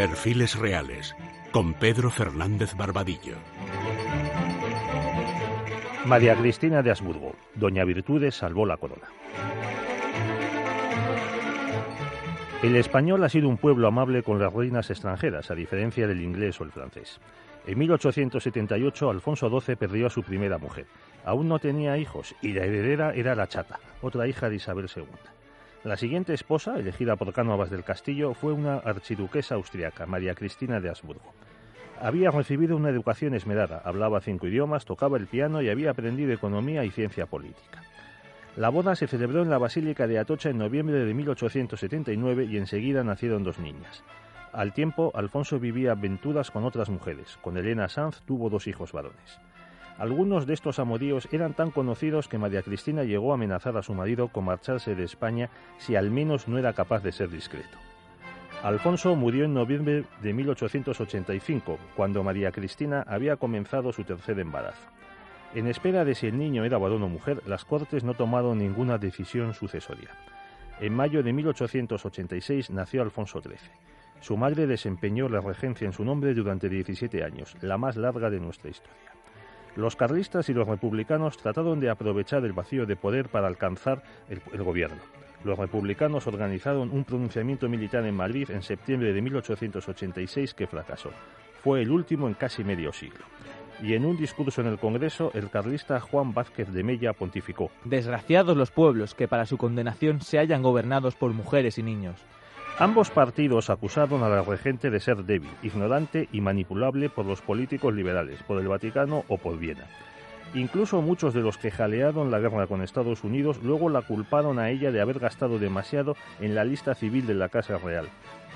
Perfiles 0.00 0.58
Reales, 0.58 1.14
con 1.52 1.74
Pedro 1.74 2.08
Fernández 2.08 2.74
Barbadillo. 2.74 3.34
María 6.06 6.34
Cristina 6.36 6.80
de 6.80 6.88
Habsburgo, 6.88 7.34
Doña 7.54 7.84
Virtudes 7.84 8.34
salvó 8.34 8.64
la 8.64 8.78
corona. 8.78 9.08
El 12.62 12.76
español 12.76 13.22
ha 13.24 13.28
sido 13.28 13.50
un 13.50 13.58
pueblo 13.58 13.88
amable 13.88 14.22
con 14.22 14.38
las 14.38 14.50
reinas 14.54 14.88
extranjeras, 14.88 15.50
a 15.50 15.54
diferencia 15.54 16.06
del 16.06 16.22
inglés 16.22 16.58
o 16.62 16.64
el 16.64 16.72
francés. 16.72 17.20
En 17.66 17.78
1878 17.78 19.10
Alfonso 19.10 19.60
XII 19.60 19.76
perdió 19.76 20.06
a 20.06 20.10
su 20.10 20.22
primera 20.22 20.56
mujer. 20.56 20.86
Aún 21.26 21.46
no 21.46 21.58
tenía 21.58 21.98
hijos 21.98 22.34
y 22.40 22.54
la 22.54 22.64
heredera 22.64 23.12
era 23.12 23.34
la 23.34 23.48
chata, 23.48 23.78
otra 24.00 24.26
hija 24.26 24.48
de 24.48 24.56
Isabel 24.56 24.88
II. 24.96 25.04
La 25.82 25.96
siguiente 25.96 26.34
esposa, 26.34 26.78
elegida 26.78 27.16
por 27.16 27.32
Cánovas 27.32 27.70
del 27.70 27.84
Castillo, 27.84 28.34
fue 28.34 28.52
una 28.52 28.76
archiduquesa 28.76 29.54
austriaca, 29.54 30.04
María 30.04 30.34
Cristina 30.34 30.78
de 30.78 30.90
Habsburgo. 30.90 31.32
Había 31.98 32.30
recibido 32.30 32.76
una 32.76 32.90
educación 32.90 33.34
esmerada, 33.34 33.80
hablaba 33.82 34.20
cinco 34.20 34.46
idiomas, 34.46 34.84
tocaba 34.84 35.16
el 35.16 35.26
piano 35.26 35.62
y 35.62 35.70
había 35.70 35.92
aprendido 35.92 36.32
economía 36.32 36.84
y 36.84 36.90
ciencia 36.90 37.24
política. 37.24 37.82
La 38.56 38.68
boda 38.68 38.94
se 38.94 39.06
celebró 39.06 39.40
en 39.40 39.48
la 39.48 39.56
Basílica 39.56 40.06
de 40.06 40.18
Atocha 40.18 40.50
en 40.50 40.58
noviembre 40.58 40.98
de 41.02 41.14
1879 41.14 42.44
y 42.44 42.58
enseguida 42.58 43.02
nacieron 43.02 43.42
dos 43.42 43.58
niñas. 43.58 44.04
Al 44.52 44.74
tiempo, 44.74 45.12
Alfonso 45.14 45.58
vivía 45.58 45.92
aventuras 45.92 46.50
con 46.50 46.64
otras 46.64 46.90
mujeres. 46.90 47.38
Con 47.40 47.56
Elena 47.56 47.88
Sanz 47.88 48.20
tuvo 48.26 48.50
dos 48.50 48.66
hijos 48.66 48.92
varones. 48.92 49.40
Algunos 49.98 50.46
de 50.46 50.54
estos 50.54 50.78
amoríos 50.78 51.28
eran 51.30 51.54
tan 51.54 51.70
conocidos 51.70 52.28
que 52.28 52.38
María 52.38 52.62
Cristina 52.62 53.04
llegó 53.04 53.32
a 53.32 53.34
amenazar 53.34 53.76
a 53.76 53.82
su 53.82 53.94
marido 53.94 54.28
con 54.28 54.44
marcharse 54.44 54.94
de 54.94 55.04
España 55.04 55.50
si 55.78 55.96
al 55.96 56.10
menos 56.10 56.48
no 56.48 56.58
era 56.58 56.72
capaz 56.72 57.02
de 57.02 57.12
ser 57.12 57.28
discreto. 57.28 57.76
Alfonso 58.62 59.16
murió 59.16 59.46
en 59.46 59.54
noviembre 59.54 60.04
de 60.20 60.34
1885, 60.34 61.78
cuando 61.96 62.22
María 62.22 62.52
Cristina 62.52 63.04
había 63.06 63.36
comenzado 63.36 63.90
su 63.92 64.04
tercer 64.04 64.38
embarazo. 64.38 64.86
En 65.54 65.66
espera 65.66 66.04
de 66.04 66.14
si 66.14 66.26
el 66.26 66.38
niño 66.38 66.64
era 66.64 66.78
varón 66.78 67.02
o 67.02 67.08
mujer, 67.08 67.42
las 67.46 67.64
Cortes 67.64 68.04
no 68.04 68.14
tomaron 68.14 68.58
ninguna 68.58 68.98
decisión 68.98 69.54
sucesoria. 69.54 70.10
En 70.78 70.94
mayo 70.94 71.22
de 71.22 71.32
1886 71.32 72.70
nació 72.70 73.02
Alfonso 73.02 73.40
XIII. 73.40 73.56
Su 74.20 74.36
madre 74.36 74.66
desempeñó 74.66 75.28
la 75.28 75.40
regencia 75.40 75.86
en 75.86 75.92
su 75.92 76.04
nombre 76.04 76.34
durante 76.34 76.68
17 76.68 77.24
años, 77.24 77.56
la 77.62 77.78
más 77.78 77.96
larga 77.96 78.28
de 78.28 78.40
nuestra 78.40 78.70
historia. 78.70 79.12
Los 79.76 79.96
carlistas 79.96 80.48
y 80.48 80.54
los 80.54 80.66
republicanos 80.66 81.36
trataron 81.36 81.78
de 81.80 81.90
aprovechar 81.90 82.44
el 82.44 82.52
vacío 82.52 82.86
de 82.86 82.96
poder 82.96 83.28
para 83.28 83.46
alcanzar 83.46 84.02
el, 84.28 84.40
gobierno. 84.62 85.00
Los 85.44 85.58
republicanos 85.58 86.26
organizaron 86.26 86.90
un 86.90 87.04
pronunciamiento 87.04 87.68
militar 87.68 88.04
en 88.04 88.14
Madrid 88.14 88.50
en 88.50 88.62
septiembre 88.62 89.12
de 89.12 89.22
1886 89.22 90.54
que 90.54 90.66
fracasó. 90.66 91.10
Fue 91.62 91.82
el 91.82 91.90
último 91.90 92.26
en 92.26 92.34
casi 92.34 92.64
medio 92.64 92.92
siglo. 92.92 93.24
Y 93.82 93.94
en 93.94 94.04
un 94.04 94.16
discurso 94.16 94.60
en 94.60 94.66
el 94.66 94.78
Congreso, 94.78 95.30
el 95.32 95.48
carlista 95.48 96.00
Juan 96.00 96.34
Vázquez 96.34 96.70
de 96.70 96.82
Mella 96.82 97.14
pontificó. 97.14 97.70
Desgraciados 97.84 98.56
los 98.56 98.70
pueblos 98.70 99.14
que 99.14 99.28
para 99.28 99.46
su 99.46 99.56
condenación 99.56 100.20
se 100.20 100.38
hayan 100.38 100.62
gobernados 100.62 101.14
por 101.14 101.32
mujeres 101.32 101.78
y 101.78 101.82
niños. 101.82 102.20
Ambos 102.80 103.10
partidos 103.10 103.68
acusaron 103.68 104.22
a 104.22 104.30
la 104.30 104.40
regente 104.40 104.88
de 104.88 105.00
ser 105.00 105.24
débil, 105.24 105.50
ignorante 105.62 106.30
y 106.32 106.40
manipulable 106.40 107.10
por 107.10 107.26
los 107.26 107.42
políticos 107.42 107.92
liberales, 107.92 108.42
por 108.44 108.58
el 108.58 108.68
Vaticano 108.68 109.22
o 109.28 109.36
por 109.36 109.58
Viena. 109.58 109.84
Incluso 110.54 111.02
muchos 111.02 111.34
de 111.34 111.42
los 111.42 111.58
que 111.58 111.70
jalearon 111.70 112.30
la 112.30 112.38
guerra 112.38 112.66
con 112.66 112.80
Estados 112.80 113.22
Unidos 113.22 113.62
luego 113.62 113.90
la 113.90 114.00
culparon 114.00 114.58
a 114.58 114.70
ella 114.70 114.92
de 114.92 115.02
haber 115.02 115.18
gastado 115.18 115.58
demasiado 115.58 116.16
en 116.40 116.54
la 116.54 116.64
lista 116.64 116.94
civil 116.94 117.26
de 117.26 117.34
la 117.34 117.50
Casa 117.50 117.76
Real. 117.76 118.08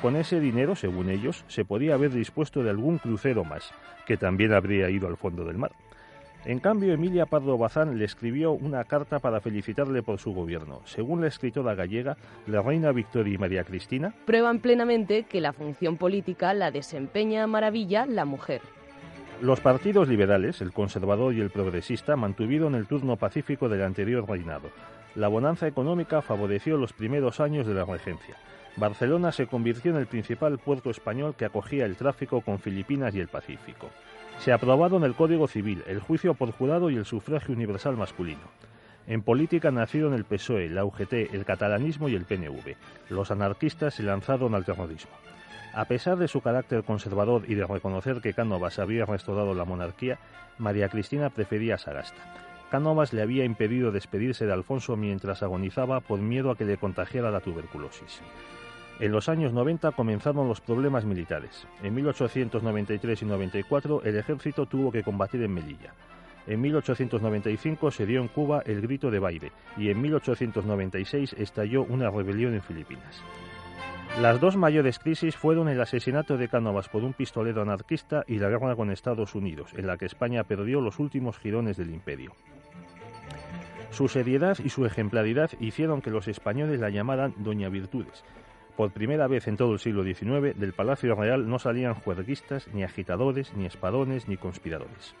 Con 0.00 0.14
ese 0.14 0.38
dinero, 0.38 0.76
según 0.76 1.10
ellos, 1.10 1.44
se 1.48 1.64
podía 1.64 1.94
haber 1.94 2.12
dispuesto 2.12 2.62
de 2.62 2.70
algún 2.70 2.98
crucero 2.98 3.42
más, 3.42 3.72
que 4.06 4.16
también 4.16 4.52
habría 4.52 4.88
ido 4.88 5.08
al 5.08 5.16
fondo 5.16 5.44
del 5.44 5.58
mar. 5.58 5.72
En 6.44 6.58
cambio, 6.58 6.92
Emilia 6.92 7.26
Pardo 7.26 7.56
Bazán 7.56 7.96
le 7.96 8.04
escribió 8.04 8.50
una 8.50 8.82
carta 8.82 9.20
para 9.20 9.40
felicitarle 9.40 10.02
por 10.02 10.18
su 10.18 10.34
gobierno. 10.34 10.80
Según 10.86 11.20
la 11.20 11.28
escritora 11.28 11.76
gallega, 11.76 12.16
la 12.48 12.60
reina 12.62 12.90
Victoria 12.90 13.34
y 13.34 13.38
María 13.38 13.62
Cristina 13.62 14.12
prueban 14.24 14.58
plenamente 14.58 15.22
que 15.22 15.40
la 15.40 15.52
función 15.52 15.96
política 15.96 16.52
la 16.52 16.72
desempeña 16.72 17.44
a 17.44 17.46
maravilla 17.46 18.06
la 18.06 18.24
mujer. 18.24 18.60
Los 19.40 19.60
partidos 19.60 20.08
liberales, 20.08 20.60
el 20.60 20.72
conservador 20.72 21.32
y 21.32 21.40
el 21.40 21.50
progresista, 21.50 22.16
mantuvieron 22.16 22.74
el 22.74 22.88
turno 22.88 23.16
pacífico 23.16 23.68
del 23.68 23.82
anterior 23.82 24.28
reinado. 24.28 24.70
La 25.14 25.28
bonanza 25.28 25.68
económica 25.68 26.22
favoreció 26.22 26.76
los 26.76 26.92
primeros 26.92 27.38
años 27.38 27.68
de 27.68 27.74
la 27.74 27.84
regencia. 27.84 28.36
Barcelona 28.76 29.30
se 29.30 29.46
convirtió 29.46 29.92
en 29.92 29.98
el 29.98 30.06
principal 30.06 30.58
puerto 30.58 30.90
español 30.90 31.34
que 31.36 31.44
acogía 31.44 31.84
el 31.84 31.96
tráfico 31.96 32.40
con 32.40 32.58
Filipinas 32.58 33.14
y 33.14 33.20
el 33.20 33.28
Pacífico. 33.28 33.90
Se 34.38 34.52
aprobaron 34.52 35.04
el 35.04 35.14
Código 35.14 35.46
Civil, 35.46 35.84
el 35.86 36.00
juicio 36.00 36.34
por 36.34 36.50
jurado 36.52 36.90
y 36.90 36.96
el 36.96 37.04
sufragio 37.04 37.54
universal 37.54 37.96
masculino. 37.96 38.40
En 39.06 39.22
política 39.22 39.70
nacieron 39.70 40.14
el 40.14 40.24
PSOE, 40.24 40.68
la 40.68 40.84
UGT, 40.84 41.12
el 41.32 41.44
catalanismo 41.44 42.08
y 42.08 42.14
el 42.14 42.24
PNV. 42.24 42.76
Los 43.08 43.30
anarquistas 43.30 43.94
se 43.94 44.02
lanzaron 44.02 44.54
al 44.54 44.64
terrorismo. 44.64 45.12
A 45.74 45.86
pesar 45.86 46.18
de 46.18 46.28
su 46.28 46.40
carácter 46.40 46.84
conservador 46.84 47.44
y 47.48 47.54
de 47.54 47.66
reconocer 47.66 48.20
que 48.20 48.34
Cánovas 48.34 48.78
había 48.78 49.06
restaurado 49.06 49.54
la 49.54 49.64
monarquía, 49.64 50.18
María 50.58 50.88
Cristina 50.88 51.30
prefería 51.30 51.76
a 51.76 51.78
Sagasta. 51.78 52.22
Cánovas 52.70 53.12
le 53.12 53.22
había 53.22 53.44
impedido 53.44 53.90
despedirse 53.90 54.46
de 54.46 54.52
Alfonso 54.52 54.96
mientras 54.96 55.42
agonizaba 55.42 56.00
por 56.00 56.20
miedo 56.20 56.50
a 56.50 56.56
que 56.56 56.64
le 56.64 56.76
contagiara 56.76 57.30
la 57.30 57.40
tuberculosis. 57.40 58.20
En 59.02 59.10
los 59.10 59.28
años 59.28 59.52
90 59.52 59.90
comenzaron 59.90 60.46
los 60.46 60.60
problemas 60.60 61.04
militares. 61.04 61.66
En 61.82 61.92
1893 61.92 63.22
y 63.22 63.24
94 63.24 64.02
el 64.04 64.16
ejército 64.16 64.66
tuvo 64.66 64.92
que 64.92 65.02
combatir 65.02 65.42
en 65.42 65.52
Melilla. 65.52 65.92
En 66.46 66.60
1895 66.60 67.90
se 67.90 68.06
dio 68.06 68.20
en 68.20 68.28
Cuba 68.28 68.62
el 68.64 68.80
grito 68.80 69.10
de 69.10 69.18
baile 69.18 69.50
y 69.76 69.90
en 69.90 70.00
1896 70.00 71.32
estalló 71.36 71.82
una 71.82 72.10
rebelión 72.10 72.54
en 72.54 72.62
Filipinas. 72.62 73.20
Las 74.20 74.40
dos 74.40 74.56
mayores 74.56 75.00
crisis 75.00 75.36
fueron 75.36 75.68
el 75.68 75.80
asesinato 75.80 76.36
de 76.36 76.46
Cánovas 76.46 76.88
por 76.88 77.02
un 77.02 77.12
pistolero 77.12 77.62
anarquista 77.62 78.22
y 78.28 78.38
la 78.38 78.50
guerra 78.50 78.76
con 78.76 78.92
Estados 78.92 79.34
Unidos, 79.34 79.72
en 79.76 79.88
la 79.88 79.96
que 79.96 80.06
España 80.06 80.44
perdió 80.44 80.80
los 80.80 81.00
últimos 81.00 81.40
girones 81.40 81.76
del 81.76 81.90
imperio. 81.90 82.34
Su 83.90 84.06
seriedad 84.06 84.56
y 84.64 84.68
su 84.68 84.86
ejemplaridad 84.86 85.50
hicieron 85.58 86.00
que 86.00 86.10
los 86.10 86.28
españoles 86.28 86.78
la 86.78 86.88
llamaran 86.88 87.34
Doña 87.38 87.68
Virtudes, 87.68 88.24
por 88.76 88.92
primera 88.92 89.26
vez 89.26 89.48
en 89.48 89.56
todo 89.56 89.72
el 89.72 89.78
siglo 89.78 90.02
XIX, 90.02 90.58
del 90.58 90.72
Palacio 90.72 91.14
Real 91.14 91.48
no 91.48 91.58
salían 91.58 91.94
juerguistas, 91.94 92.68
ni 92.72 92.82
agitadores, 92.82 93.52
ni 93.54 93.66
espadones, 93.66 94.28
ni 94.28 94.36
conspiradores. 94.36 95.14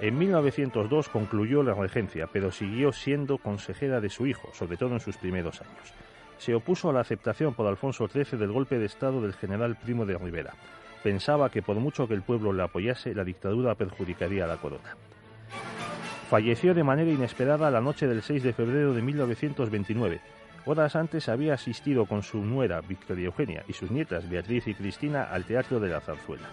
En 0.00 0.18
1902 0.18 1.08
concluyó 1.08 1.62
la 1.62 1.74
regencia, 1.74 2.26
pero 2.32 2.50
siguió 2.50 2.92
siendo 2.92 3.38
consejera 3.38 4.00
de 4.00 4.10
su 4.10 4.26
hijo, 4.26 4.48
sobre 4.52 4.76
todo 4.76 4.94
en 4.94 5.00
sus 5.00 5.16
primeros 5.16 5.60
años. 5.60 5.94
Se 6.38 6.54
opuso 6.54 6.90
a 6.90 6.92
la 6.92 7.00
aceptación 7.00 7.54
por 7.54 7.68
Alfonso 7.68 8.08
XIII 8.08 8.36
del 8.36 8.50
golpe 8.50 8.78
de 8.80 8.86
Estado 8.86 9.20
del 9.20 9.34
general 9.34 9.76
Primo 9.76 10.04
de 10.04 10.18
Rivera. 10.18 10.54
Pensaba 11.04 11.50
que 11.50 11.62
por 11.62 11.76
mucho 11.76 12.08
que 12.08 12.14
el 12.14 12.22
pueblo 12.22 12.52
le 12.52 12.64
apoyase, 12.64 13.14
la 13.14 13.22
dictadura 13.22 13.76
perjudicaría 13.76 14.44
a 14.44 14.48
la 14.48 14.56
corona. 14.56 14.96
Falleció 16.28 16.74
de 16.74 16.82
manera 16.82 17.10
inesperada 17.10 17.70
la 17.70 17.80
noche 17.80 18.08
del 18.08 18.22
6 18.22 18.42
de 18.42 18.52
febrero 18.52 18.94
de 18.94 19.02
1929, 19.02 20.20
Horas 20.64 20.94
antes 20.94 21.28
había 21.28 21.54
asistido 21.54 22.06
con 22.06 22.22
su 22.22 22.38
nuera 22.38 22.80
Victoria 22.80 23.26
Eugenia 23.26 23.64
y 23.66 23.72
sus 23.72 23.90
nietas 23.90 24.28
Beatriz 24.28 24.68
y 24.68 24.74
Cristina 24.74 25.24
al 25.24 25.44
Teatro 25.44 25.80
de 25.80 25.88
la 25.88 26.00
Zarzuela. 26.00 26.48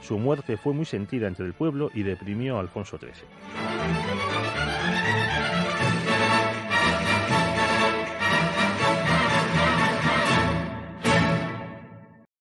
Su 0.00 0.18
muerte 0.18 0.56
fue 0.56 0.72
muy 0.72 0.84
sentida 0.84 1.28
entre 1.28 1.46
el 1.46 1.54
pueblo 1.54 1.90
y 1.94 2.02
deprimió 2.02 2.56
a 2.56 2.60
Alfonso 2.60 2.98
XIII. 2.98 4.71